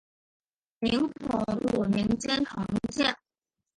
[0.81, 3.15] 明洪武年间重建。